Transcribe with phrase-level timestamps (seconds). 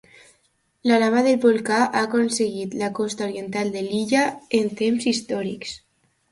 [0.91, 4.27] La lava del volcà ha aconseguit la costa oriental de l'illa
[4.63, 5.81] en temps històrics.